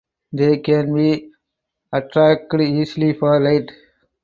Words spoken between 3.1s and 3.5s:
for